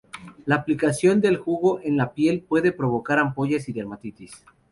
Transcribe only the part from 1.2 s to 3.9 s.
del jugo en la piel puede provocar ampollas y